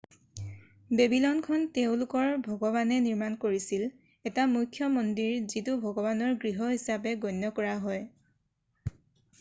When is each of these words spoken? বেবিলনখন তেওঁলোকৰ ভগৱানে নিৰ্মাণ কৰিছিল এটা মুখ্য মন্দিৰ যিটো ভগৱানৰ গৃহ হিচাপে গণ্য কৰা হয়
বেবিলনখন 0.99 1.65
তেওঁলোকৰ 1.75 2.31
ভগৱানে 2.47 2.97
নিৰ্মাণ 3.09 3.35
কৰিছিল 3.45 3.85
এটা 4.31 4.47
মুখ্য 4.55 4.89
মন্দিৰ 4.97 5.37
যিটো 5.53 5.77
ভগৱানৰ 5.85 6.35
গৃহ 6.47 6.73
হিচাপে 6.75 7.17
গণ্য 7.29 7.55
কৰা 7.61 7.79
হয় 7.87 8.99